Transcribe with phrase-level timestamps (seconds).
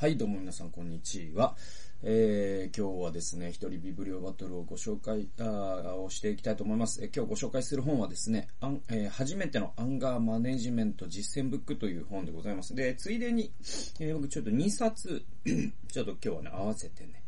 [0.00, 1.54] はい、どうも皆さん、こんにちは。
[2.02, 7.04] えー、今日はですね、一人ビブリオバトルをご紹介あをしていきたいと思います。
[7.04, 12.74] えー今日ご紹介する本はですね、アンえー初めてのアンガーマネジメント実践ブックという本でございます。
[12.74, 13.52] で、ついでに、
[14.00, 15.22] えー僕ちょっと2冊、
[15.92, 17.22] ちょっと今日はね、合わせてね、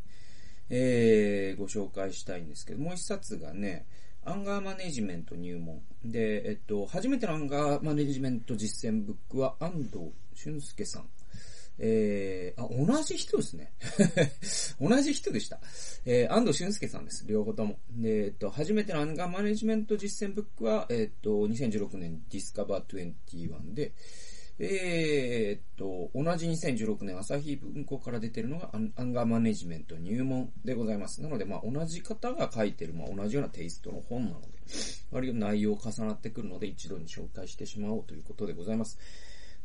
[0.71, 3.85] えー、ご紹介したいんですけど、もう1冊がね、
[4.25, 5.83] アンガーマネジメント入門。
[6.03, 11.07] で、えっと、初めてのアンガーマネジメント実践ブックは安藤俊介さん。
[11.79, 13.73] えー、あ、同じ人ですね。
[14.79, 15.59] 同じ人でした。
[16.05, 17.25] えー、安藤俊介さんです。
[17.27, 17.79] 両方とも。
[17.91, 23.93] で、えっと、初めてのアンガーマネジメント実践ブックは、えっと、2016年ディスカバー21で、
[24.59, 31.21] えー、っと、同じ2016年朝日文庫から出てるのがアンガーマネジメント入門でございます。
[31.21, 34.47] なので、まあ、同じ方が書いてる、まあ、同じようなテイストの本なので、
[35.11, 38.99] 割と内容重なってくるので、一度に紹介してしまおうということでございます。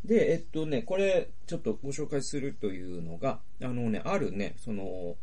[0.04, 5.16] で、えっとね、これ、ちょっとご紹介するというのが、あのね、あるね、その、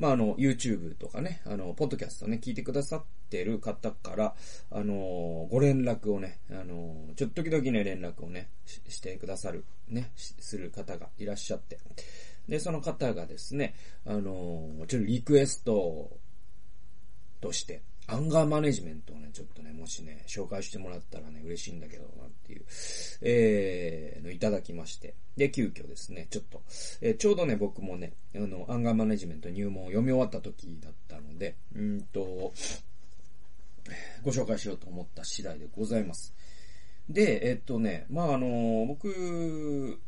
[0.00, 4.34] まあ、あの、YouTube とかね、あの、ポッドキャストね、聞いてくださってる方から、
[4.70, 11.78] あの、ご連絡をね、あの、ちょっと時々ね、連絡をね、してくださる、ね、する方がいらっしゃって。
[12.48, 13.74] で、その方がですね、
[14.06, 16.10] あの、ちょっとリクエスト
[17.42, 22.64] として、アンガーマネジメントをね、ちょっとね、もしね、紹介してもらったらね、嬉しいんだけどなっていう、
[23.22, 25.14] えー、のいただきまして。
[25.36, 26.60] で、急遽ですね、ちょっと、
[27.00, 32.52] えーちょうどね、僕もね、あの、アンガーマネジメント入門を読み終わった時だったので、うんと、
[34.22, 36.34] ご紹介しようと思った次第でございます。
[37.08, 40.00] で、えっとね、まあ、あの、僕、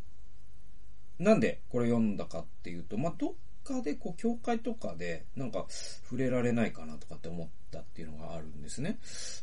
[1.18, 3.32] なんでこれ読んだかっていうと、まあ、どっ
[3.64, 8.98] かで、こう、教会とかで、なんか、触れられないかなとかって思ったっていうのがあるんですね。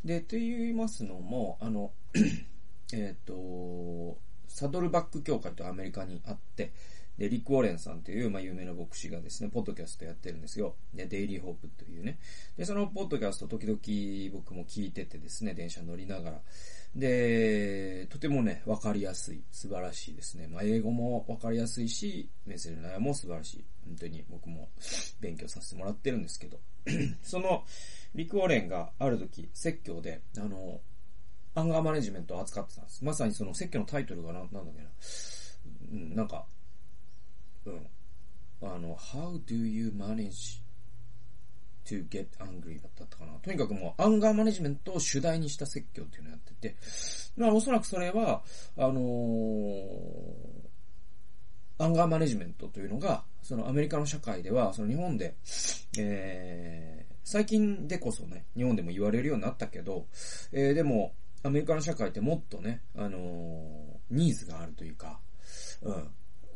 [0.05, 1.91] で、と言いますのも、あの、
[2.93, 4.17] えっと、
[4.47, 6.71] サドルバック教会とアメリカにあって、
[7.19, 10.75] で、リック・ウォレンさんという、まあ、有名な牧師がですね、ポッドキャストやってるんですよ。
[10.93, 12.17] で、デイリー・ホープというね。
[12.55, 13.77] で、そのポッドキャスト時々
[14.33, 16.41] 僕も聞いててですね、電車乗りながら。
[16.95, 20.47] で、とてもね、わかりやすい、素晴らしいですね。
[20.47, 23.65] まあ、英語もわかりやすいし、メッセージの内容も素晴らしい。
[23.85, 24.69] 本当に僕も
[25.19, 26.57] 勉強させてもらってるんですけど。
[27.21, 27.65] その、
[28.15, 30.79] リク・ウォレンがある時、説教で、あの、
[31.53, 33.03] アンガーマネジメントを扱ってたんです。
[33.03, 34.89] まさにその説教のタイトルがな、なんだっけな。
[35.91, 36.45] うん、なんか、
[37.65, 37.87] うん。
[38.61, 40.61] あの、How do you manage
[41.85, 43.33] to get angry だったかな。
[43.41, 46.75] とにかくもう、アンガーマネジメントを主題にした説教っていうのをやってて、
[47.37, 48.43] まあおそらくそれは、
[48.77, 50.69] あのー
[51.81, 55.35] アンガーマネジメントというのが、そのアメリカの社会では、その日本で、
[55.97, 60.05] えー、最近でこそね、日本でも言われるようになったけど、
[60.51, 63.79] えー、でも、アメリカの社会ってもっとね、あのー
[64.11, 65.21] ニーズがあるというか、
[65.81, 66.09] うん。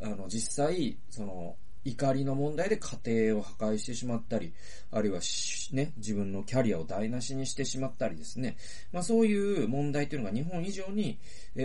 [0.04, 1.56] あの、実際、その、
[1.86, 4.54] 怒りの問題で家庭を破壊してしまったり、
[4.92, 5.20] あるいは
[5.74, 8.56] ね、自分のキャリアを台無しにしてしまったりですね。
[8.94, 11.20] まあそういう問題っていうのが日本以上に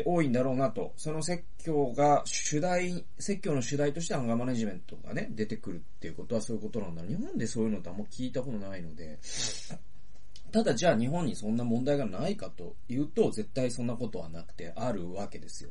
[0.05, 0.93] 多いんだろうなと。
[0.97, 7.03] その説教が主題、説教の主題としてアンガーマネジメントがね、出てくるっていうことはそういうことなんだ。
[7.03, 9.19] 日本でそういうのってあんま聞いたことないので、
[10.51, 15.71] ただじゃあ日本にそんな問題がないかというと、絶対そんなことはなくてあるわけですよ。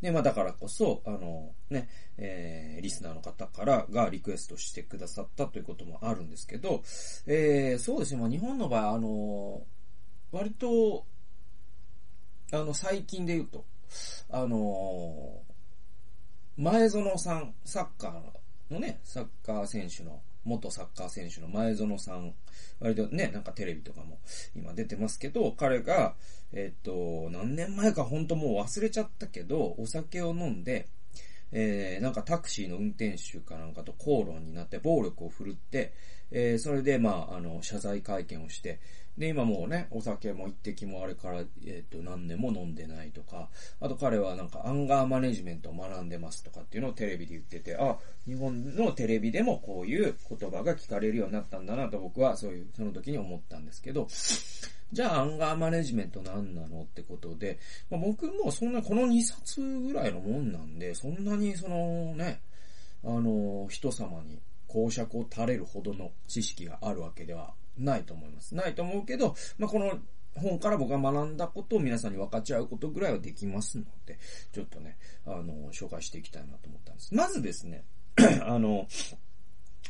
[0.00, 6.82] で、まあだからこそ、あの、ね、えー、リスナーの方からがリクエストしてくださったということもあるんですけど、
[7.26, 9.62] えー、そうですね、まあ日本の場合、あの、
[10.32, 11.06] 割と、
[12.52, 13.64] あの、最近で言うと、
[14.30, 15.40] あの、
[16.56, 22.32] 前園さん、サッカーのね、サッカー選手の、元サッカー選手の前園さん、
[22.80, 24.18] 割とね、なんかテレビとかも
[24.54, 26.14] 今出てますけど、彼が、
[26.52, 30.88] えっと、何年前か本当もう忘れちゃったけど、お酒を飲んで、
[31.52, 35.92] えー、なんかタクシーの運転手かなんかと口論になって暴力を振るって、
[36.30, 38.80] えー、それでまあ、あの、謝罪会見をして、
[39.18, 43.48] で、今もうね、お酒も一滴もあれから、えっ、と、何年も飲んでないとか、
[43.80, 47.96] あと彼はなんかアンガーマネジメントを学んでますとかっていうのをテレビで言ってて、あ、
[48.26, 54.06] 日本のテレビでもこういう言葉が聞かれるようになったんだなと僕はそういう、その時に思ったんですけど、
[54.92, 57.58] じゃあ、アンガーマネジメント何なのってことで、
[57.90, 62.40] まあ、僕もそんな、この2冊ぐらいのもんなんで、そんなにそのね、
[63.02, 64.38] あの、人様に
[64.68, 68.54] 公爵を垂れるほどの知識があるわけではないと思います。
[68.54, 69.98] ないと思うけど、まあ、この
[70.40, 74.18] 本から僕が学んだことを皆さんに分かち合うことぐらいはできますので、
[74.52, 77.14] ちょっとね、あの、紹介していきたいなと思ったんです。
[77.14, 77.84] まずですね、
[78.44, 78.86] あの、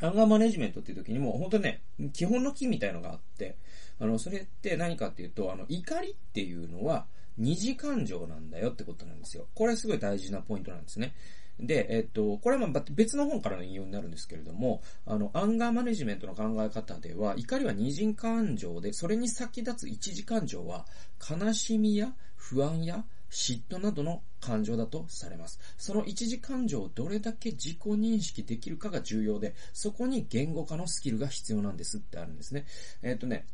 [0.01, 3.57] アンガーマネジメントっていう時にも、本当ね、基本の木みたいのがあって、
[3.99, 7.07] あの、それって何かっていうと、あの、怒りっていうのは、
[7.39, 9.47] 二次感情なんだよってことなんですよ。
[9.55, 11.15] これすごい大事なポイントなんですね。
[11.59, 20.87] で、えっと、これは別の本からの引用になるんですけれども、あの、アンガーマネジメントの考え方では、怒りは二次感情で、それに先立つ一次感情は、
[21.19, 25.59] 悲しみや不安や嫉妬などの感情だとされます。
[25.79, 32.67] その一時感情をどれだけ自己認識できるかが重要で、そこに言語化のスキルが必要なんですってあるんですね。
[33.03, 33.47] えっ、とね、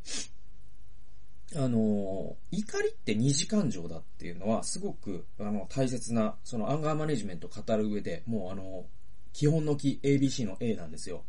[1.55, 8.85] あの、怒りって二次感情だっていうのはすごく、あの、大切な、そのアンガーマネジメントを語る上で、もうあの、
[9.33, 11.23] 基本の木 ABC の A なんですよ。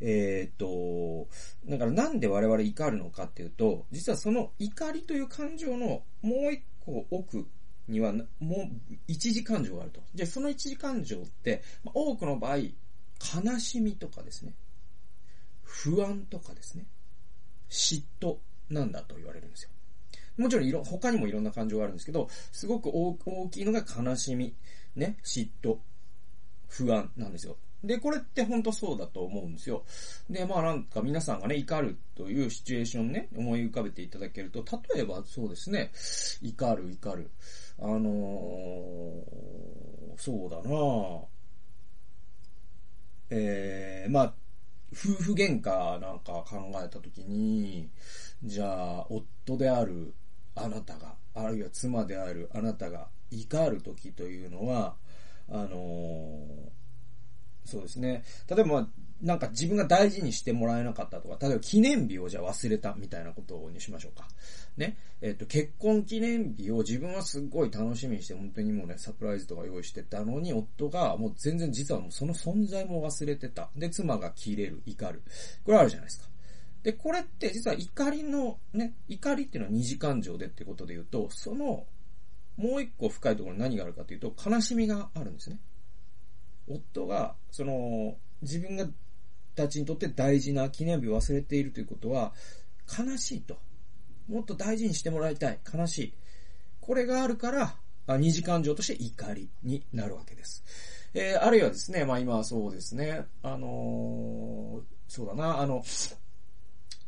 [0.00, 1.28] えー、っと、
[1.68, 7.46] だからなんで我々怒るのかっていうと、実はその怒りという感情のもう一個奥
[7.86, 10.00] には、もう一時感情があると。
[10.14, 14.54] じゃあその一時感情って、多くの場合、悲しみとかですね、
[15.62, 16.86] 不安とかですね、
[17.68, 18.38] 嫉妬
[18.70, 19.70] なんだと言われるんですよ。
[20.36, 24.54] もちろんいろ、他にもいろんな感情があるんですけど、すごく大きいのが悲しみ、
[24.96, 25.78] ね、嫉妬、
[26.68, 27.56] 不安なんですよ。
[27.82, 29.84] で、これって本当そうだと思うんですよ。
[30.28, 34.64] で、まあなんか皆さんがね、怒るというシチュエーションね、思い浮かべていただけると、
[34.94, 35.90] 例えばそうですね、
[36.42, 37.30] 怒る、怒る。
[37.78, 41.22] あのー、そうだな
[43.30, 44.34] えー、まあ、
[44.92, 47.90] 夫婦喧嘩なんか考えたときに、
[48.42, 50.14] じゃあ、夫である
[50.54, 54.96] あなたが、あるいは妻であるあなたが怒るときというのは、
[55.48, 56.70] あのー
[57.64, 58.24] そうですね。
[58.48, 58.88] 例えば、
[59.22, 64.26] なんか自分が大事にしてもらえなかったとか、例えば記念日をじゃあ忘れたみたいなことにしましょうか。
[64.76, 64.96] ね。
[65.20, 73.68] えっ、と、結婚記念日を自分はすっごい楽しみにして、本当にもうね、サプライズとか用意してたのに、夫がもう全然実はもうその存在も忘れてた。
[73.76, 75.22] で、妻が切れる、怒る。
[75.64, 76.30] これあるじゃないですか。
[76.82, 81.84] で、これって実は怒りのね、怒りっていうのは二次感情でってことで言うと、その、
[82.56, 85.58] もう一個深いところに何があるかというと、悲しみがあるんですね。
[86.68, 88.86] 夫が、その、自分が
[89.54, 92.32] たちにとって大事な記念日を忘れているということは、
[92.86, 93.58] 悲しいと。
[94.28, 95.58] もっと大事にしてもらいたい。
[95.72, 96.14] 悲しい。
[96.80, 97.76] これがあるから、
[98.18, 100.64] 二次感情として怒りになるわけです。
[101.14, 105.84] えー、あるいはですね、まあ今はそうですね、あのー、そうだな、あの、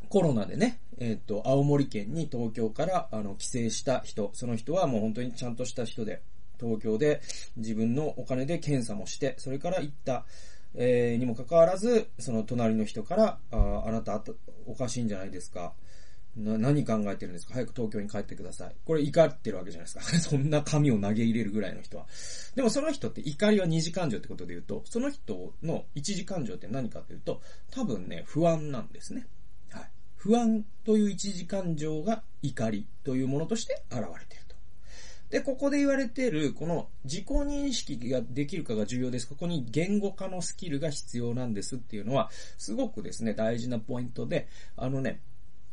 [0.08, 6.20] コロナでね、えっ、ー、と、青森県に東京から、あの、帰省した人、その人はもう本当にちゃんとした人で、
[6.60, 7.20] 東京で
[7.56, 10.24] 自分のお金で検査もして、それから行った、
[10.74, 14.22] えー、にもかかわらず、その隣の人から、ああなた
[14.66, 15.74] おかしいんじゃないですか。
[16.36, 17.54] な、何考えてるんですか？
[17.54, 18.74] 早く東京に帰ってください。
[18.84, 20.16] これ怒ってるわけじゃないですか。
[20.19, 22.06] そんな紙を投げ入れるぐらいの人は。
[22.54, 29.26] でもその人って怒りは二次感情ってことで言うと、その人の一次感情って何かっていうと、多分ね、不安なんですね。
[29.68, 29.90] はい。
[30.16, 34.41] 不安という一次感情が怒りというものとして現れてる。
[35.32, 39.26] で、ここで言われている、この自己認識ができるかが重要です。
[39.26, 44.46] ここに言語化のスキルが必要なんですっていうのは、すごくですね、大事なポイントで、
[44.76, 45.20] あのね、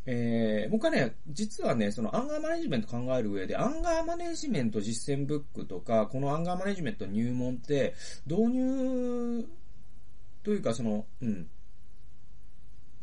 [0.06, 7.96] えー、僕はね、実はね、そのアンガーマネジメント考える上で、アンガーマネジメント実践ブックとか、このアンガーマネジメント入門って、
[8.28, 9.46] 導入
[10.44, 11.48] というかその、うん、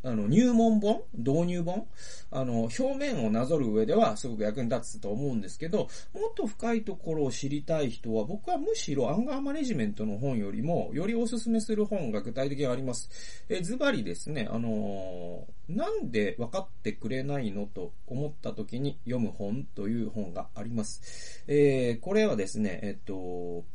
[0.03, 1.01] あの、入門本？
[1.17, 1.87] 導入本？
[2.31, 5.85] あの、表面をなぞる上ではすごく役に立つと思うんですけど、も
[6.29, 13.09] っと深いところを知りたい人は、僕はむしろアンガーマネジメントの本よりも、よりおすすめする本が具体的にあります。
[13.49, 21.43] え、ズバリですね、あのー、なんで分かってくれないのと思った時に読む本という本があります。
[21.47, 23.65] えー、これはですね、えっと、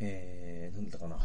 [0.00, 1.18] えー、なんだかな。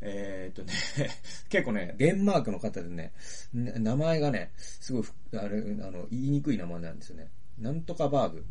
[0.00, 0.72] えー、っとね、
[1.48, 3.12] 結構ね、デンマークの方でね、
[3.52, 7.30] 名前がね、すごい、あれ、あの、言いにくい名前なんですよね。
[7.58, 8.44] なんとかバーグ。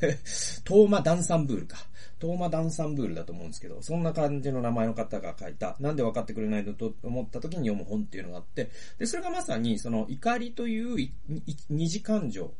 [0.64, 1.76] トーマ・ダンサンブールか。
[2.18, 11.12] トーマ・ダンサンブールだと思うんですけど、そんな感じの名前の方が書いた、なんで分かってくれないのと思った時に読む本っていうのがあって、で、それがまさに、その怒りという
[11.68, 12.54] 二次感情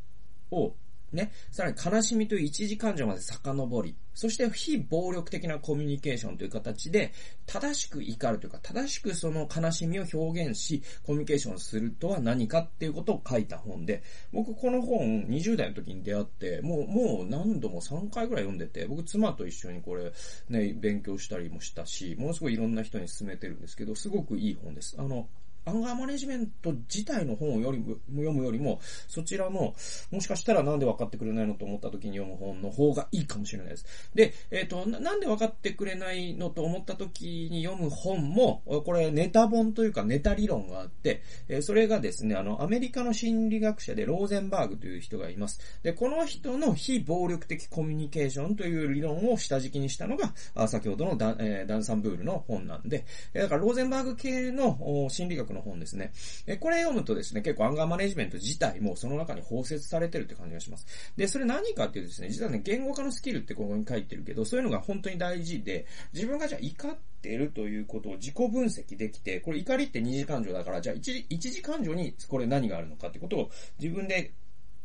[0.51, 0.75] を
[1.13, 7.13] ね、さらに悲しみという一時感情まで遡り、そして非暴力的なコミュニケーションという形で、
[7.45, 20.11] 正しく怒るというか、正しくその悲しみを表現し、コミュニケーションするとは何かっていうことを書いた本で、僕この本20代の時に出会って、もう、もう何度も3回ぐらい読んでて、僕妻と一緒にこれ
[20.49, 24.95] ね、勉強したりもしたし、ものすごいいろんな人に勧めてるんですけど、すごくいい本です。
[24.97, 25.29] あの、
[25.67, 29.75] アンガーマネジメント自体の本をよりも読むよりも、そちらの、
[30.11, 33.85] もしかしたらなんで分かってくれないのと思った時に読む本の方がいいかもしれないです。
[34.15, 45.59] で、えっ、ー、とな、なんで分かってくれないのと思った時に読む本も、これネタ本というかネタ理論があって、えー、それがですね、あの、アメリカの心理学者でローゼンバーグという人がいます。
[45.83, 56.11] で、この人の非暴力的コミュニケーションという理論を下敷きにしたのが、あ先ほどのダ,、えー、ダンサンブールの本なんで、だからローゼンバーグ系の心理学のの本ですね。
[56.45, 60.85] えこれ読むとですね、結構アンガーマネジメント自体もその中に包摂されてるって感じがします。
[61.15, 73.49] で、それ何かっていうとですね、実はね、言語化のスキルってここに書いてるけど、そういうのが本当に大事で、自分がじゃあ怒ってるということを自己分析できて、これ怒りって二次感情だから、じゃあ一時一次感情にこれ何があるのかってことを
[73.79, 74.31] 自分で、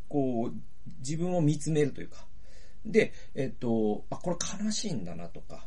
[0.08, 0.54] こう、
[0.98, 2.26] 自分を見つめるというか、
[2.84, 5.66] で、えっと、あ、これ悲しいんだなとか、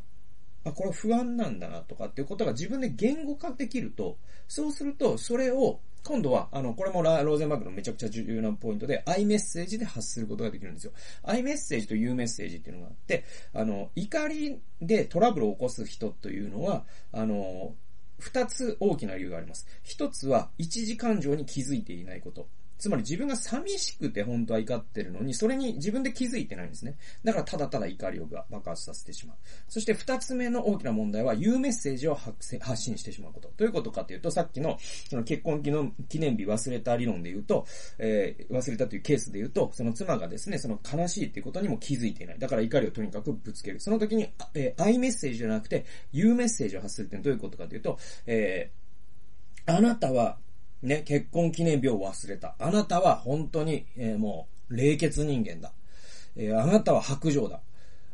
[0.65, 4.17] あ、これ不安なんだなとかっていうことが自分で言語化できると、
[4.47, 10.91] そうすると、それを、今度は、あの、これもローゼンバーグのめちゃくちゃ重要なポイントで、アイメッセージで発することができるんですよ。
[11.23, 17.73] アイメッセージというメッセージっていうのがあって、あの、怒りでトラブルを起こす人というのは、あの、
[18.19, 19.67] 二つ大きな理由があります。
[19.83, 22.47] 一つは、一時感情に気づいていないこと。
[22.77, 26.97] つまり自分が寂しくて本当は怒ってるのに、それに自分で気づいてないんですね。
[27.23, 29.37] だからただただ怒りを爆発させてしまう。
[29.67, 33.51] そして二つ目の大きな問題は、言うメッセージを発信してしまうこと。
[33.55, 34.77] どういうことかというと、さっきの、
[35.09, 37.65] その結婚記念日忘れた理論で言うと、
[37.97, 42.39] えー、忘れたというケースで言うと、その妻がですね、その悲しいっていうことにも気づいていない。
[42.39, 43.79] だから怒りをとにかくぶつける。
[43.79, 50.37] その時に、えー、愛メッセージじゃなくて、言うメッセージを発するってどういうことかというと、えー、あなたは
[50.85, 52.55] ね、結婚記念日を忘れた。
[52.59, 55.71] あなたは本当に、えー、もう、冷血人間だ。
[56.35, 57.59] えー、あなたは白状だ。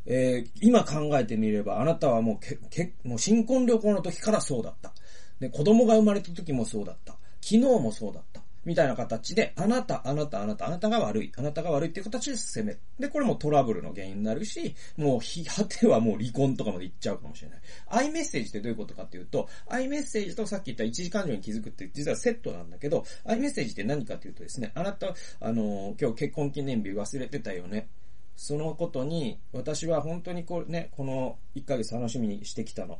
[0.06, 4.94] えー、今考えてみれば、あなたはもうけ、け、もう新婚旅行の時からそうだった。
[5.42, 7.14] ね、子供が生まれた時もそうだった。
[7.42, 8.31] 昨日もそうだった。
[8.66, 12.80] みたいな形で、あなた、あなた、あなた、あなたが悪い、あなたが悪いっていう形で責める。
[13.00, 17.60] で、これもトラブルの原因になるし、もう、果てはもう離婚とかまで行っちゃうかもしれない。
[17.88, 27.88] アイメッセージってどういうことかっていうと、アイメッセージとさっき言った一時感情に気づくって実はセットなんだけど、アイメッセージって何かっていうとですね、あなた、あの、今日結婚記念日忘れてたよね。
[28.36, 33.00] そのことに、私は本当にこうね、この1ヶ月楽しみにしてきたの。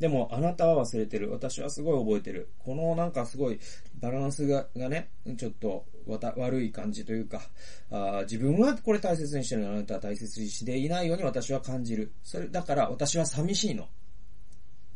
[0.00, 1.30] でも、あなたは忘れてる。
[1.30, 2.48] 私はすごい覚えてる。
[2.58, 3.60] このなんかすごい
[4.00, 7.42] バランスががね、ちょっとわた悪い感じというか、
[7.90, 12.12] あ自分はこれ大切にしてるのあなたは大切にしていないように私は感じる。
[12.24, 13.88] それ、だから私は寂しいの。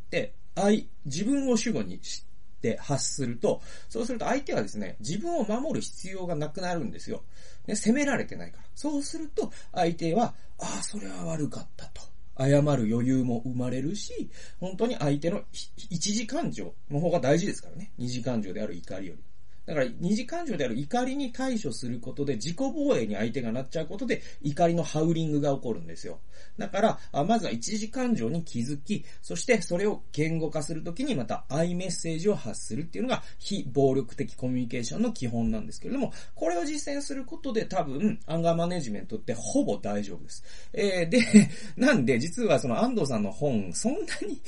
[0.09, 2.25] で、愛、自分を主語にし
[2.63, 7.23] て発すると、そうすると相手はですね、自分を守る必要がなくなるんですよ。
[7.67, 8.65] ね、責められてないから。
[8.75, 12.14] そうすると、相手は、ああ、それは悪かったと。
[12.39, 15.43] 謝る余裕も生まれるし、本当に相手の
[15.91, 17.93] 一時感情の方が大事ですからね。
[17.99, 19.23] 二次感情である怒りより。
[19.67, 26.21] だから、二次感情である怒りに対処することで、自己防衛に相手がなっちゃうことで、怒りのハウリングが起こるんですよ。
[26.59, 26.81] だか
[27.13, 40.45] ら、まずは一時感情に気づき、そしてそれを言語化するときにまた愛メッセージを発するっていうのが、非暴力的コミュニケーションの基本なんですけれども、これを実践することで多分、アンガーマネジメントってほぼ大丈夫です。
[40.73, 44.41] えー、で、なんで、実はその安藤さんの本、そんなに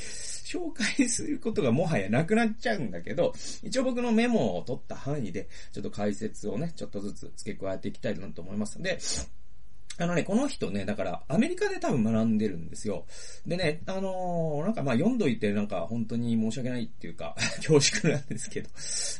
[0.46, 3.34] 紹介することがもはやなくなっちゃうんだけど、
[3.64, 9.00] 一応僕のメモを取った範囲で、ちょっと解説をね、ちょっとずつ付け加えていきたいなと思いますので、
[9.98, 13.06] あのね、この人ね、だから、アメリカで多分学んでるんですよ。
[13.46, 17.34] でね、あのー、なんかまあ読んどいてなんか本当に申し訳ないっていうか、
[17.66, 18.68] 恐縮なんですけど、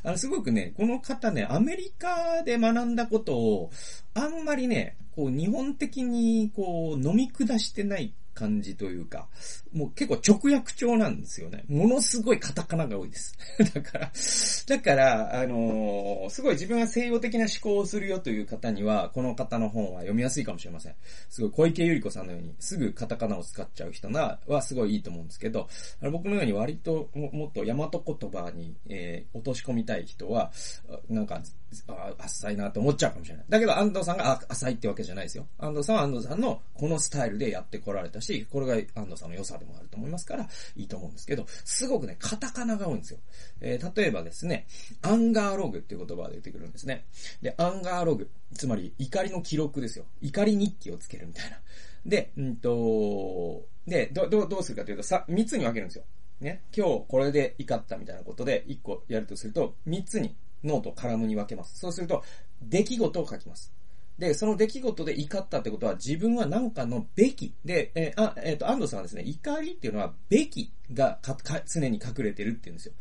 [0.04, 3.70] あの、すごくね、この方ね、アメリカで学んだことを、
[4.12, 9.28] あんまりね、こう、日本的にこう、飲み下してない感じというか、
[9.72, 11.64] もう結構直訳調なんですよね。
[11.68, 13.34] ものすごいカタカナが多いです。
[13.74, 14.12] だから、
[14.66, 20.94] だから、あのー、すごい自分が西洋的な思考をするよという方には、この方の本は読みやすいかもしれません。
[21.30, 25.68] すごい小池百合子さんのように、すぐカタカナを使っちゃう人な、はすごいいいと思うんですけど、
[26.12, 30.52] 僕のように割ともっと大和言葉に、えー、落とし込みたい人は、
[31.08, 31.42] なんか、
[31.88, 33.46] あ浅いなと思っちゃうかもしれない。
[33.48, 35.46] だけど安藤さんが浅いってわけじゃないですよ。
[35.58, 43.18] 安藤さんは安藤さんのこのスタイルでやってこられたし、しこれが安藤さんの良さでもあると思いますから、いいと思うんですけど、すごくね、カタカナが多いんですよ。
[43.60, 44.66] えー、例えばですね、
[45.02, 47.06] アンガーログっていう言葉が出てくるんですね。
[47.42, 50.04] で、アンガーログ、つまり怒りの記録ですよ。
[50.20, 51.58] 怒り日記をつけるみたいな。
[52.04, 56.04] で、うんと、で、ど、ど、どうするかというと、さ、三つに分けるんですよ。
[56.40, 56.62] ね。
[56.76, 61.78] 今日これで怒ったみたいなことで、一個やるとすると、三つにノート、カラムに分けます。
[61.78, 62.22] そうすると、
[62.62, 63.72] 出来事を書きます。
[64.18, 67.54] で、その出来事で怒ったってことは自分は何かのべき。
[67.64, 72.94] で、えー、あ、えっ、ー、と、安藤さんはですね、怒りっていうのはべきがかか常に隠れてるっていうんですよ。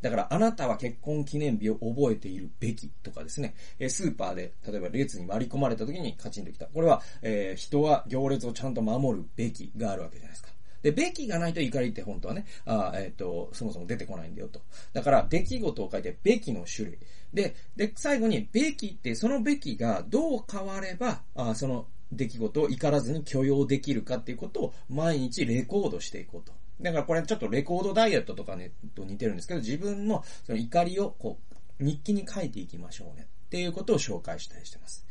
[0.00, 6.66] だからあなたは結婚記念日を覚えているべきとかですね、えスーパーで例えば列に割り込まれた時にカチンときた。
[6.66, 10.49] これは、えー、人は行列をちゃんと守るべきがあるわけじゃないですか。
[10.82, 14.60] で、べきがないと怒りって本当はね、あえっ、ー、と、そもそも出てこないんだよと。
[14.92, 16.98] だから、出来事を書いて、べきの種類。
[17.34, 26.52] で、で、最後に、べきって、そのべきがどう変われば、あその出来事を怒らずに許容できるかっていうことを毎日レコードしていこうと。
[26.80, 31.38] だからこれちょっとレコードダイエットとかね、と似てるんですけど、自分のその怒りをこ
[31.80, 33.26] う、日記に書いていきましょうね。
[33.46, 35.04] っていうことを紹介したりしてます。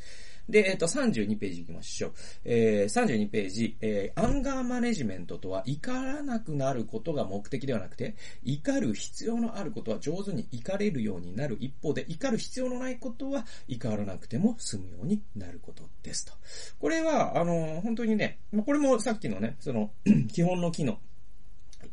[0.50, 2.14] で、えっ、と、32ページ行きましょう。
[2.44, 16.34] えー、32ページ、えー、アンガーマネジメントとは怒らなくなることが目的ではなくて、怒る必要のあることは上手に怒れるようになる一方で、怒る必要のないことは怒らなくても済むようになることですと。
[16.80, 19.92] これは、あの、本当にね、これもさっきのね、その、
[20.34, 20.98] 基本の機能。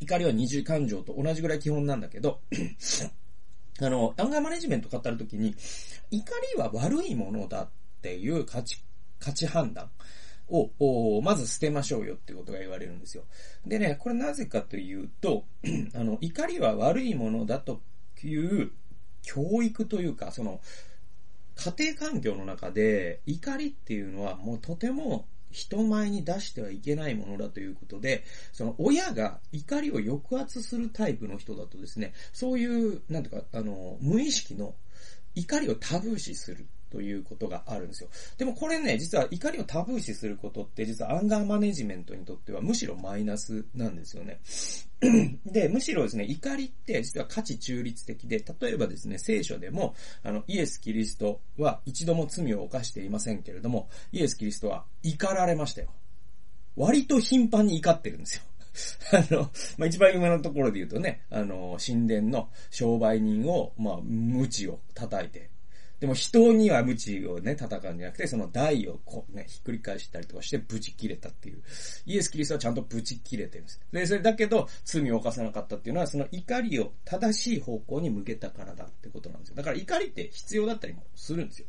[0.01, 2.41] 怒りは二重感情と同じぐらい基本なんだけど、
[3.81, 5.55] あの、アンガーマネジメント語るときに、
[6.11, 8.83] 怒りは悪いものだっっていう価値、
[9.19, 9.91] 価値判断
[10.49, 13.25] を、まず捨てましょうよってことが言われるんですよ。
[13.67, 15.45] でね、これなぜかというと、
[15.95, 17.81] あの、怒りは悪いものだと
[18.23, 18.71] いう
[19.23, 20.61] 教育というか、その、
[21.57, 34.75] 家庭環境の中で怒りっていうのはもうとても人前に出してはいけないものだということで、その親が怒りを抑圧するタイプの人だとですね、そういう、なんていうか、あの、無意識の
[35.35, 38.09] 怒りをタブー視するということがあるんですよ。
[38.39, 44.41] でもこれね、実は怒りをタブー視することって実はアンガーマネジメントにとってはむしろマイナスなんですよね。
[45.45, 55.89] で、むしろですね、怒りって実は価値中立的で、例えばですね、聖書でも、あの、イエス・キリストは一度も罪を犯していませんけれども、イエス・キリストは怒られましたよ。
[56.77, 58.43] 割と頻繁に怒ってるんですよ。
[59.13, 65.51] あの、まあ、一番有名なところで言うとね、あの、神殿の商売人を、まあ、無知を叩いて、
[66.01, 71.63] でも人には無知をね、戦うんじゃなくて、その台をこうね、ひっくり返したりとかしてブチ切れたっていう。
[72.05, 73.81] イエス・キリストはちゃんとブチ切れてるんです。
[73.93, 79.57] で、それだけど、罪を犯さなかったっていうのは、その怒りを正しい方向に向けたからだってことなんですよ。
[79.57, 81.67] だから怒りって必要だったりもするんですよ。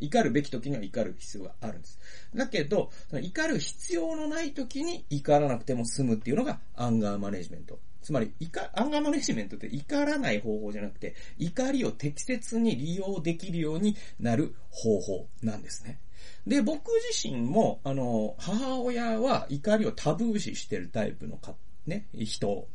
[0.00, 1.98] 怒るべき時には怒る必要があるんです。
[2.34, 16.00] だけど、怒る必要のない時に怒らなくても済むっていうのがアンガーマネジメントつまり、いかアンガーマネジメントって怒らない方法じゃなくて、怒りを適切に利用できるようになる方法なんですね。
[16.46, 21.54] で、僕自身も、あの、母親は怒りをタブー視してるタイプのか、
[21.86, 22.68] ね、人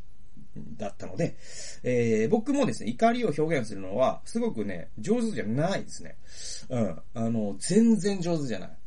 [0.77, 1.35] だったので、
[1.83, 6.17] えー、僕もですね、怒りを表現するのは、すごくね、上手じゃないですね。
[6.69, 7.01] うん。
[7.15, 8.77] あの、全然上手じゃない。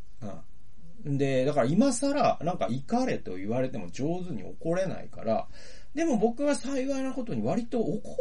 [1.04, 1.18] うん。
[1.18, 5.48] で、だから今更、なんか怒れと言われても上手に怒れないから、
[5.96, 8.14] でも僕は幸いなことに割と怒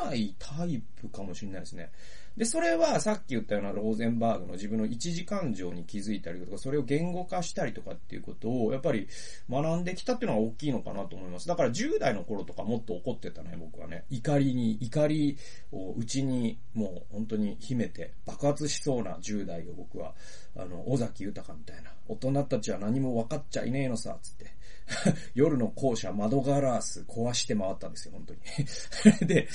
[0.00, 1.92] らないタイプかもしれないですね。
[2.36, 9.08] で、それはさっき言ったようなローゼンバーグの自分の一時感情に気づいたりとか、それを言語化したりとかっていうことを、やっぱり
[9.50, 11.48] 学んできたっていうのが大きいのかなと思います。
[11.48, 14.04] だから10代の頃とかもっと怒ってたね、僕はね。
[14.10, 15.36] 怒りに、怒り
[15.72, 20.14] を内にもう本当に秘めて爆発しそうな10代を僕は、
[20.56, 21.90] あの、尾崎豊みたいな。
[22.08, 24.60] 大人たちは何も分かっちゃいねえのさ、つって。
[25.34, 29.26] 夜の校舎、窓ガラス壊して回ったんですよ、本当に。
[29.26, 29.48] で、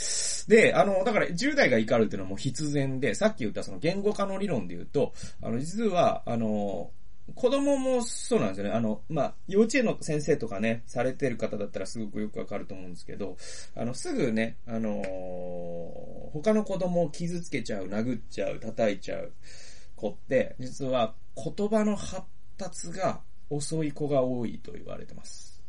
[0.47, 6.91] で、あの、だから10代が怒るっていうのはもう必然で、さっき言ったその言語化の理論で言うと、あの、実は、あの、
[7.33, 8.71] 子供もそうなんですよね。
[8.71, 13.37] あの、まあ、幼稚園の先生とかね、されてる方だったらすごくよくわかると思うんですけど、
[13.75, 19.31] あの、すぐね、あのー、他の子供を傷つけちゃう、殴っちゃう、叩いちゃう
[19.95, 22.23] 子って、実は言葉の発
[22.57, 25.63] 達が遅い子が多いと言われてます。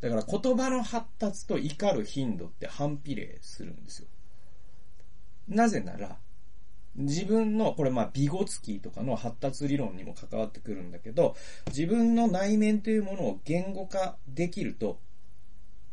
[0.00, 4.08] だから言葉の発達と怒る頻度って反比例するんですよ。
[5.48, 6.18] なぜなら、
[6.98, 11.36] 自分の、これまあ、ビゴツキーとかの発達理論にも関わってくるんだけど、
[11.68, 14.98] 自分の内面というものを言語化できると、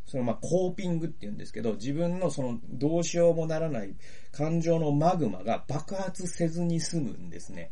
[0.08, 3.96] そのまあ、コーピングって言うんですけど、自分のそのどうしようもならない
[4.32, 7.72] 感情のマグマが爆発せずに済むんですね。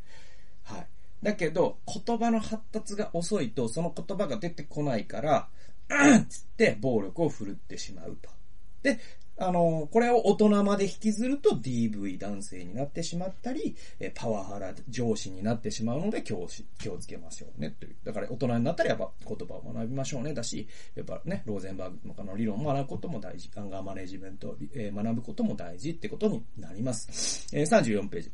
[0.64, 0.88] はい。
[1.24, 5.50] だけど、言葉の発達が遅いと、その言葉が出てこないから、
[5.90, 8.30] うんっつって暴力を振るってしまうと。
[8.84, 9.00] で、
[9.38, 16.48] あの、これを大人まで引きずると DV 男性になってしまったり、えパワハラ上司になってしまうので気を
[16.80, 17.96] 気をつけましょうねという。
[18.04, 23.50] だから大人になったらやっぱ言葉を学びましょうねだし、やっぱね、ローゼンバーグとかの理論を学ぶことも大事。
[23.56, 27.48] アンガーマネジメント、え、学ぶことも大事ってことになります。
[27.54, 28.32] え、34ページ。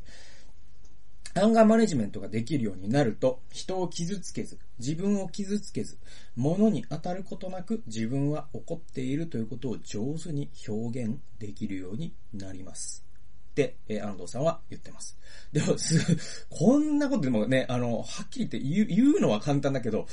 [1.34, 5.98] アンガーマネジメントができるようになると、人を傷つけず、自分を傷つけず、
[6.36, 13.04] 物に当たることなく自分は怒っているということを上手に表現できるようになります。
[13.50, 15.16] って、え、安藤さんは言ってます。
[15.52, 15.98] でも、す、
[16.50, 20.06] こんなことでもね、あの、はっきり言って言う言うのは簡単だけど、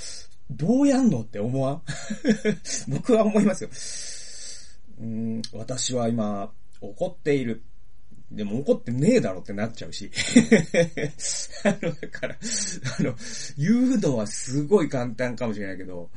[0.52, 1.82] どうやんのって思わん？
[2.88, 3.70] 僕は思いますよ。
[5.00, 6.52] うん、私は今、
[6.82, 7.64] 怒っている。
[8.32, 10.12] でも怒ってねえだろってなっちゃうし。
[11.64, 12.36] あの、だから、
[13.00, 13.16] あの、
[13.58, 16.10] 言うのはすごい簡単かもしれないけど、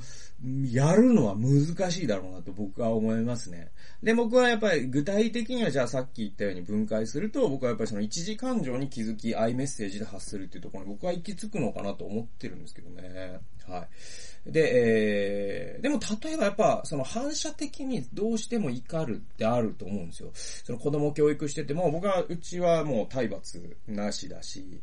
[0.72, 3.70] やるのは難しいだろうなと僕は思いますね。
[4.02, 13.40] で、僕はやっぱり具体的にはじゃあさっき言ったように分解すると、僕はやっぱりその一時感情に気づき、アイメッセージで発するっていうところに僕は行き着くのかなと思ってるんですけどね。
[13.68, 13.88] はい。
[14.46, 20.30] で、えー、でも例えばやっぱその反射的にどうしても怒るってあると思うんですよ。
[20.34, 24.80] その子供教育してても、僕は、うちはもう体罰なしだし、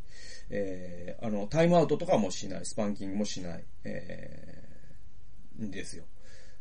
[0.50, 4.68] えー、あの、タイムアウトとかもしない、スパンキングもしない、えー
[5.64, 6.06] んですよ。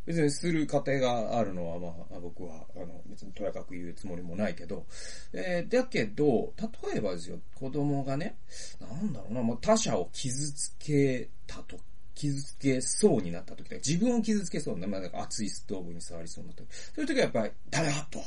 [0.05, 4.87] 別にする過程があるのは、まあ、僕は、あの、別にとやかく言うつもりもないけど、
[5.33, 8.37] えー、だけど、例えばですよ、子供がね、
[8.81, 11.77] なんだろうな、まあ、他者を傷つけたと、
[12.17, 18.19] 傷つけそうになった時とか自分を傷つけそうな、まあ、なんか熱いストーブに触りそうになった時、そういう時はやっぱり、誰だと、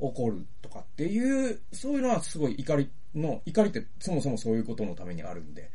[0.00, 5.70] 怒るとかっていう、そういうのはすごい怒りの、怒りってそもそもそういうことのためにあるんで、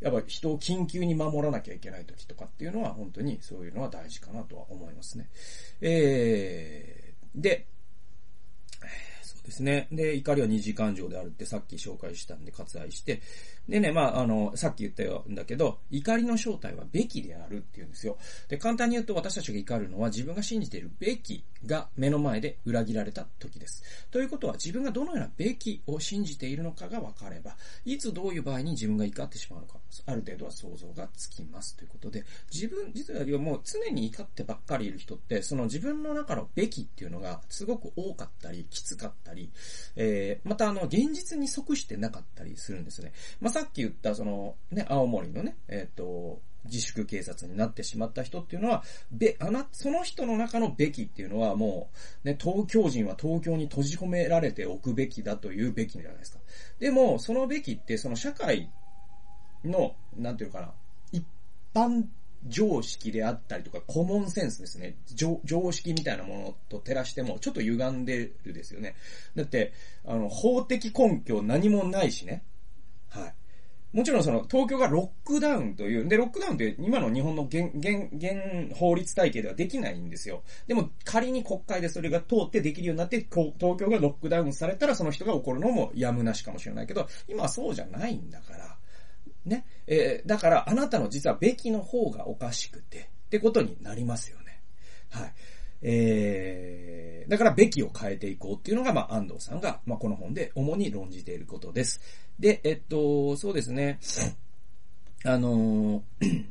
[0.00, 5.28] やっぱ人を緊急に守らなきゃいけない時とかっていうのは本当にそういうのは大事かなとは思いますね。
[5.80, 7.66] えー、で、
[9.22, 9.88] そうですね。
[9.92, 13.20] で、怒りは二次感情であるってさっき紹介したんで割愛して、
[13.70, 18.18] でね、まあ、あの、さっき言ったようんだけど、怒りの正体はべきであるっていうんですよ。
[18.48, 23.84] で、簡単に言うと私たちが怒るのは自分が信じているべきが目の前で裏切られた時です。
[24.10, 39.50] ということは自分がどのようなべきを信じているのかが分かれば、いつどういう場合に自分が怒ってしまうのか、ある程度は想像がつきますということで、自分、実はもう常に怒ってばっかりいる人って、その自分の中のべきっていうのがすごく多かったり、きつかったり、
[39.94, 43.12] えー、またあの、現実に即してなかったりするんですね。
[43.40, 51.90] まあ、さっき言ったその、ね、青森のね、えっ、ー、と、自粛警察になってしまった人っていうのは、べ、あな、その人の中のべきっていうのはも
[52.24, 56.38] う、ね、東京人は東京に閉じ込められておくべきだというべきじゃないですか。
[56.78, 58.70] でも、そのべきってその社会
[59.62, 60.72] の、なんていうかな、
[61.12, 61.22] 一
[61.74, 62.04] 般
[62.46, 64.96] 常識であったりとか、コモンセンスですね。
[65.14, 68.94] 常常識みたいなものと照らしても、ちょっと歪んでるですよね。
[69.34, 69.74] だって、
[70.06, 72.42] あの、法的根拠何もないしね。
[73.10, 73.34] はい。
[73.92, 80.42] もちろんその、東京がロックダウンという、で、ロックダウンって今の日本の現、現、現法律体系ではできないんですよ。
[80.68, 88.76] でも、仮に国会でそれが通ってできるようになって、東京がロックダウンされたらその人が怒るのもやむなしかもしれないけど、今はそうじゃないんだから。
[89.44, 89.66] ね。
[89.88, 94.62] えー、だから、あなたの実はべきの方がおかしくて、ってことになりますよね。
[95.10, 95.32] はい。
[95.82, 102.00] えー、だからべきを変えていこうっていうのが、まあ、安藤さんが、まあ、この本で主に論じていることです。
[102.38, 103.98] で、えっと、そうですね。
[105.24, 106.44] あのー、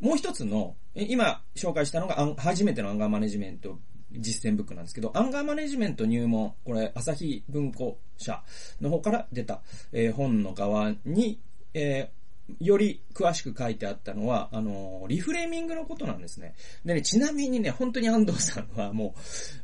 [0.00, 3.78] もう一つの、今紹介したのが、初めてのアンガーマネジメント
[4.12, 8.42] 実践ブックなんですけど、アンガーマネジメント入門、これ、朝日文庫社
[8.80, 11.40] の方から出た、えー、本の側に、
[11.74, 12.21] えー
[12.60, 16.54] より詳しく書いてあったのは、あの、リフレーミングのことなんですね。
[16.84, 19.20] でね、ちなみにね、本当に安藤さんはもう、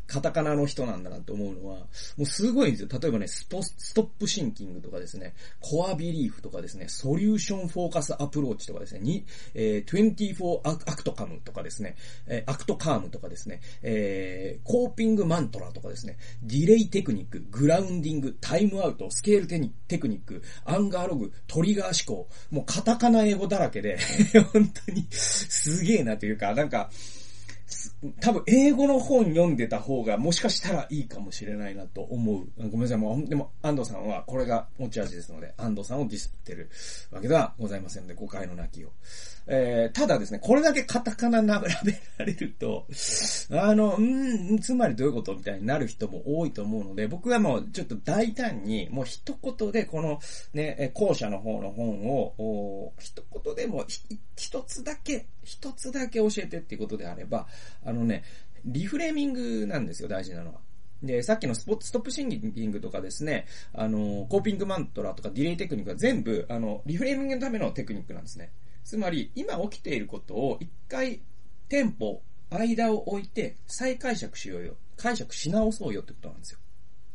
[0.07, 1.87] カタカナの人なんだなって思うのは、も
[2.20, 2.88] うすごいんですよ。
[3.01, 11.96] 例えばね、ストストップシンキングとかですね、コアビリーフとかですね、ソリューションフォーカスアプローチとかですね、に、えー、24アクトカムとかですね、
[12.27, 23.98] えー、アクトカームとかですね、えー、コーピングマントラとかですね、ディレイテクニック、グラウンディング、タイムアウト、スケールテニテクニック、アンガーログ、トリガー思考、もうカタカナ英語だらけで
[24.52, 26.90] 本当にすげえなというか、なんか、
[28.20, 32.46] 多分英語の本読んでた方がもしかしたらいいかもしれないなと思う。
[32.70, 32.96] ごめんなさい。
[32.98, 36.70] もう、でも安藤さんはこれが持ち味ですので、安藤さんをディスってる
[37.11, 38.90] わけではございませんので、誤解のなきよう。
[39.50, 42.87] えー、ただですね、これだけカタカナ並べられると、
[43.50, 50.20] あの、んつまりどういうことみたいになる人も多いと思うので、僕はもうちょっと大胆に、もう一言でこの
[50.52, 53.87] ね、後者の方の本を、一言でも
[54.37, 57.46] 一つだけ、一つだけ教えてっていうことであれば、
[57.88, 58.22] あのね、
[58.66, 60.61] リフレーミングなんですよ、大事なのは。
[61.03, 68.53] で、さっきのスポッストップシンキングとかですね、あの、コーピングマントラとかディレイテクニックは全部、あの、リフレーミングのためのテクニックなんですね。
[68.85, 71.22] つまり、今起きていることを一回、
[71.68, 72.20] テンポ、
[72.51, 74.77] 間を置いて再解釈しようよ。
[74.96, 76.59] 解釈し直そうよってことなんですよ。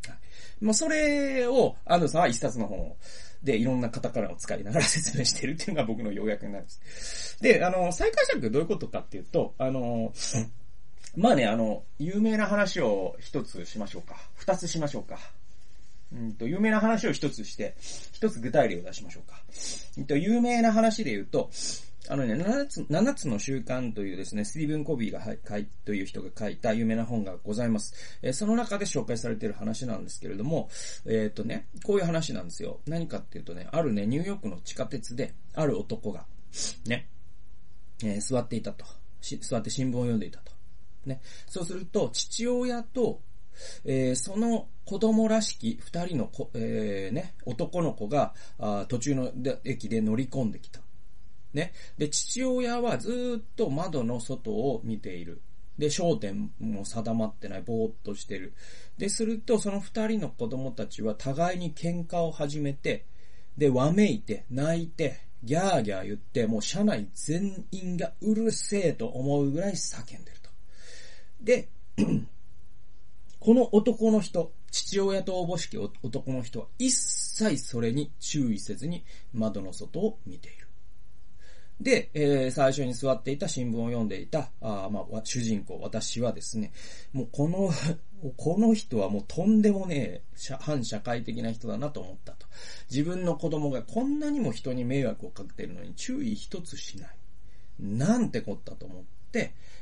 [0.07, 0.65] はい。
[0.65, 2.97] もうそれを、安藤さんは一冊の本を、
[3.43, 7.37] で、いろんなカタカナを使いながら 説明してるっていうのが僕の要約になるんです。
[7.41, 10.13] で、あの、再解釈どういうことかっていうと、あの、
[11.15, 14.15] まあね、あの、有名な話を一つしましょうか。
[14.35, 15.19] 二つしましょうか。
[16.11, 17.75] うんと、有名な話を一つして、
[18.13, 19.41] 一つ具体例を出しましょうか。
[19.97, 21.49] うんと、有名な話で言うと、
[22.09, 27.93] あのね、7つ、7つの習慣というですね、スティーブン・コビーが書い、という人が書いた有名な本がございます。
[28.21, 30.69] えー、その中で紹介されている話なんですけれども、
[31.05, 32.81] えっ、とね、こういう話なんですよ。
[32.87, 36.25] 何かっていうとね、あるね、ニューヨークの地下鉄で、ある男が、
[36.87, 37.07] ね、
[38.03, 38.85] えー、座っていたと。
[39.21, 40.52] 座って新聞を読んでいたと。
[41.05, 41.21] ね。
[41.47, 43.21] そうすると、父親と、
[43.85, 49.31] えー、その子供らしき二人の子、えー、ね、男の子が、あ途中の
[49.63, 50.81] 駅で乗り込んできた。
[51.53, 51.73] ね。
[51.97, 55.41] で、父親はずっと窓の外を見ている。
[55.77, 58.53] で、焦点も定まってない、ぼーっとしてる。
[58.97, 63.05] で、すると、その二人の子供たちは互いに喧嘩を始めて、
[63.57, 70.42] で、わめいて、泣いて、ギャーギャー言って、もう車内全員がうるせえと思うぐらい叫んでる。
[71.43, 71.69] で、
[73.39, 79.03] この男の人、父親とおぼしき男の人は一切それに注意せずに
[79.33, 80.67] 窓の外を見ている。
[81.81, 86.71] で、えー、最初に座っていた新聞を読んでいた、あまあ、主人公、私はですね、
[87.11, 87.71] もうこの
[88.37, 90.21] この人はもうとんでもねえ、
[90.59, 92.47] 反社会的な人だなと思ったと。
[92.89, 97.09] 自分の子供がこんなにも人に迷惑をかけてるのに注意一つしない。
[97.79, 99.03] なんてこったと思っ、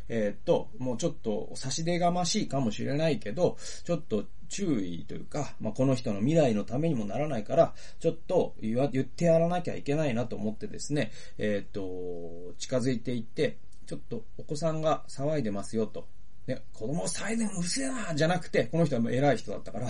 [0.09, 16.07] え、っと、もうちょっと差し出がましいかもしれないけど、ちょっと注意というか、まあ、この人の未来のためにもならないから、ちょっと言わ言ってやらなきゃいけないなと思ってですね、え、っと、近づいていって、ちょっとお子さんが騒いでますよと。
[16.47, 19.87] ね、子供騒いでもうるせえなじゃなくて、この人は偉い人だったから、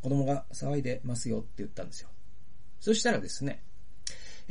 [0.00, 2.08] 子供が騒いでますよって言ったんですよ。
[2.80, 3.62] そしたらですね、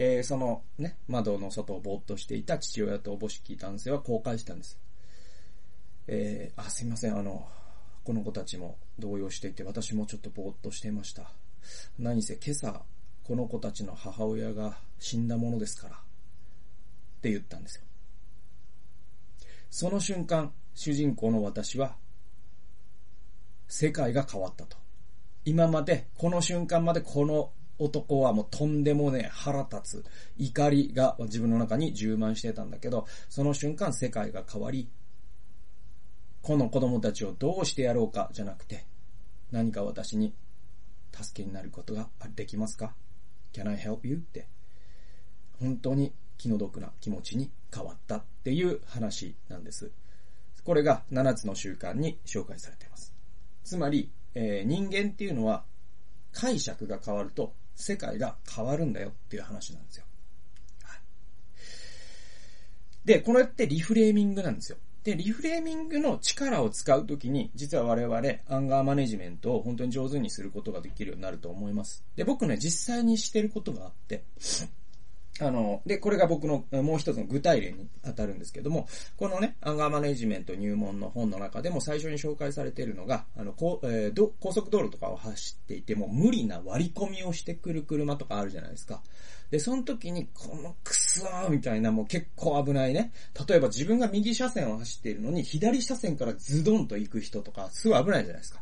[0.01, 4.79] えー、そのね、窓の外をぼーっとしていた父親とおぼしき男性は公開したんです。
[6.07, 7.45] えー、あ、すいません、あの、
[8.05, 11.29] この子たちも動揺していて、私もちょっとぼーっとしていました。
[11.97, 12.81] 何せ今朝、
[13.25, 15.95] この子たちの母親が死んだものですから。
[15.95, 15.99] っ
[17.21, 17.83] て言ったんですよ。
[19.69, 21.97] その瞬間、主人公の私は、
[23.67, 24.77] 世界が変わったと。
[25.43, 30.05] 今まで、この瞬間までこの男はもうとんでもねえ腹立つ、
[30.37, 34.89] 怒りが自分の中に充満してたんだけど、その瞬間世界が変わり、
[36.41, 38.85] この子供たちをどうしてやろうかじゃなくて、
[39.51, 40.33] 何か私に
[41.11, 42.93] 助けになることができますか
[43.53, 44.15] ?Can I help you?
[44.15, 44.47] って、
[45.59, 49.91] 本当に気の毒な気持ちに変わったっていう話なんです。
[50.63, 53.13] これが7つの習慣に紹介されています。
[53.63, 55.63] つまり、えー、人間っていうのは
[56.31, 60.05] 解釈が変わると世界が変わるんだよっていう話なんですよ。
[60.83, 60.99] はい、
[63.05, 64.77] で、これってリフレーミングなんですよ。
[65.03, 68.17] で、リフレーミングの力を使うときに、実は我々、
[68.49, 72.03] アンガーマネジメントを本当に上手にすることができるようになると思います。
[72.17, 74.23] で、僕ね、実際にしてることがあって、
[75.41, 89.01] あの、で、これが僕のもう一つの具体例に当たるんですけども、このね、アンガーマネジメント入門の本の中でも最初に紹介されているのが、あの、こえー、高速道路とかを走っていても無理な割り込みをしてくる車とかあるじゃないですか。
[89.49, 93.11] で、その時に、このクソーみたいなもう結構危ないね。
[93.47, 98.61] 例えば自分が右車線を走っているのに、左車線からズドンと行く人とか、すごい危ないじゃないですか。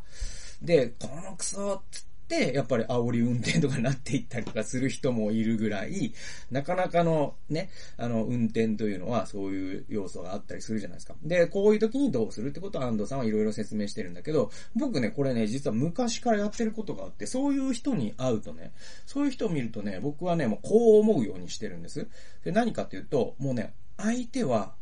[0.62, 2.04] で、このクソーつっ、
[2.36, 6.14] やっぱり煽り運転とかになっていったりとかする人もいるぐらい、
[6.52, 11.16] なかなかのね、あの、運転というのはそういう要素があったりするじゃないですか。
[11.24, 18.74] で、こういう時にどうするってことは安藤さんはいろいろ説明してるんだけど、僕ね、これね、実は昔からやってることがあって、そういう人に会うとね、
[19.06, 22.08] そういう人を見るとね、僕はね、もうこう思うようにしてるんです。
[22.44, 24.76] で、何かっていうと、もうね、相手は、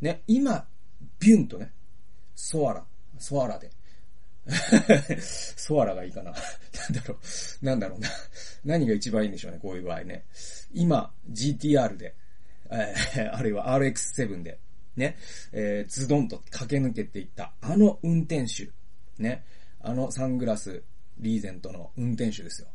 [0.00, 0.66] ね、今、
[1.18, 1.72] ビュンとね、
[2.34, 2.84] ソアラ、
[3.18, 3.70] ソアラで、
[5.20, 6.32] ソアラがいいかな。
[6.32, 7.16] なんだろ
[7.62, 7.64] う。
[7.64, 8.08] なんだろうな。
[8.64, 10.24] 何が一番いいんでしょうね、こういう場合ね。
[10.72, 12.14] 今、GTR で、
[12.70, 14.58] えー、 あるいは RX7 で、
[14.96, 15.16] ね、
[15.52, 18.70] えー、ズドンと駆け抜けていった、あの運転手、
[19.22, 19.44] ね、
[19.80, 20.82] あのサングラス、
[21.18, 22.68] リーゼントの運転手ですよ。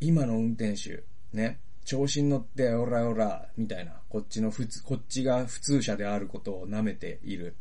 [0.00, 7.56] 今の運転手、ね、調子に乗って、オラオラ、みたいな、こっちの普通、こっちが普通車であることを舐めている。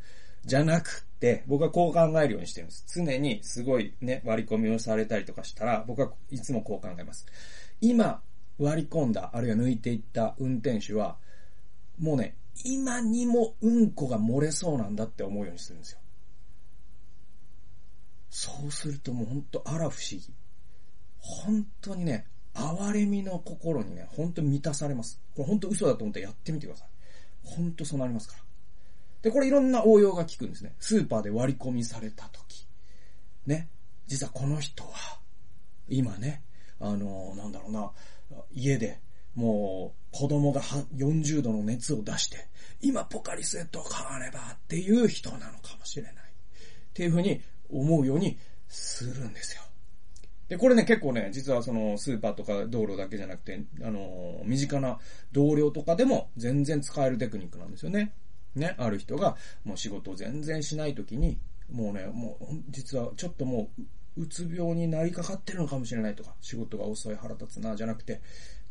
[0.45, 2.85] じゃなくて、僕はこう考えるようにしてるんです。
[2.93, 7.25] 常にすごいね、割り込みをされたりとかしたら、僕はいつもこう考えます。
[7.81, 8.21] 今、
[8.57, 11.17] 割り込んだ、あるいは抜いていった運転手は、
[11.99, 15.99] もうね、今にもうんこが漏れそうなんだって思うようにするんですよ。
[18.29, 20.33] そうするともうほんとあら不思議。
[21.19, 25.21] 本当にね、哀れみの心にね、本当に満たされます。
[25.35, 26.87] これ本当嘘だと思ってやってみてください。
[27.43, 28.43] 本当そうなりますから。
[29.23, 30.75] で、これいろんな応用が効くんですね。
[30.79, 32.67] スーパーで割り込みされた時。
[33.47, 33.69] ね。
[34.05, 34.89] 実はこの人は、
[35.87, 36.43] 今ね、
[36.79, 37.91] あのー、なんだろうな、
[38.51, 38.99] 家で、
[39.33, 42.47] もう、子供が40度の熱を出して、
[42.81, 46.13] 今ポカリスエットを買わねばっていう人なのかもしれない。
[46.13, 46.17] っ
[46.93, 49.63] ていうふうに思うようにするんですよ。
[50.49, 54.99] で、これね、結構ね、実はそのスーパーとか道路だけじゃなくて、あのー、身近な
[55.31, 58.13] 同僚とかでも全然使えるテクニックなんですよね。
[58.55, 61.39] ね、ある人がもう仕事を全然しないときに、
[61.71, 68.21] もうね、もう実はちょっともう、うつ病になりかかってるのかもしれないとか、仕事が遅い腹立つな、じゃなくて、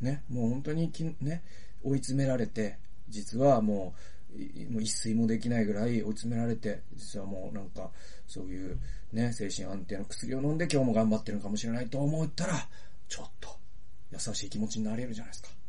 [0.00, 1.42] ね、もう本当にき、ね、
[1.82, 3.94] 追い詰められて、実はも
[4.36, 7.90] う、もう一睡もできないぐらい追い詰められて、実はもうなんか、
[8.26, 8.78] そういう
[9.12, 12.68] ね、精神安定の薬を飲んで今日も頑張ってるのかもしれないと思ったら、
[13.08, 13.56] ちょっと
[14.10, 15.61] 優しい気持ちになれるじゃないですか。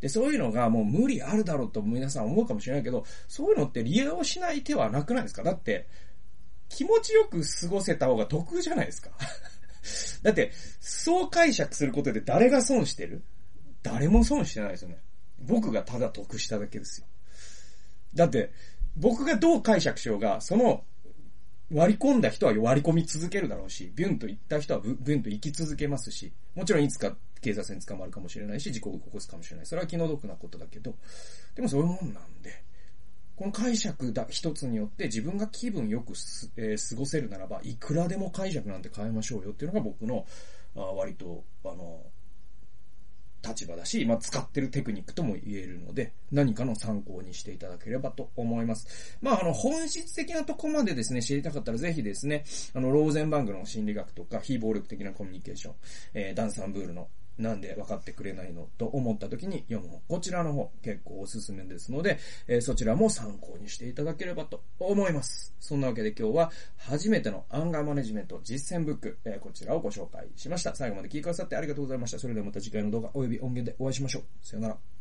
[0.00, 5.42] で、そういうのがもう無理あるだろうと皆さん思うかもしれないけど、そういうのって利用しない手はなくないですか？
[5.42, 5.88] だって、
[6.68, 9.10] 気持ちよく過ごせた方が得じゃないですか？
[10.22, 13.22] だって、そう解釈することで誰が損してる？
[13.82, 14.98] 誰も損してないですよね。
[15.40, 17.06] 僕がただ得しただけですよ。
[18.14, 18.52] だって、
[18.96, 20.84] 僕がどう解釈しようが、その、
[21.70, 29.66] 割り込んだ人は割り込み続けるだろうし、ビュンと行った人はビュンと行き続けますし、もちろんいつか警察に捕まるかもしれないし、事故を起こすかもしれない。
[29.66, 30.94] それは気の毒なことだけど、
[31.54, 32.62] でもそういうもんなんで、
[33.36, 40.26] この解釈だ、一つによって自分が気分よくす、えー、過ごせるならば、いくらでも解釈なんて変えましょうよっていうのが僕の、
[40.74, 42.02] あ割と、あの、
[43.46, 49.18] 立場だし、まあ、使ってるテクニックとも言えるので、何かの参考にしていただければと思います。
[49.22, 55.74] まあ、あの、本質的なとこまでですね、知りたかったらぜひですね、あの、ローゼンバングの心理学とか、非暴力的なコミュニケーション、
[56.14, 60.02] えー、ダンサンブールのなんで分かってくれないのと思った時に読む本。
[60.08, 65.54] こちらの方結構おすすめですので、えー、そちらも参考にしていただければと思います。
[65.60, 70.74] そんなわけで今日は初めてのアンガーマネジメント実践ブック、えー、こちらをご紹介しました。
[70.74, 72.18] 最後まで聞いてくださってありがとうございました。
[72.18, 74.22] それではまた次回の動画及び音源でお会いしましょう。
[74.42, 74.97] さよなら。